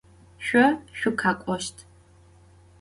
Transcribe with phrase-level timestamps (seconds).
[0.45, 0.65] Şso
[0.97, 1.77] şsukhek'oşt.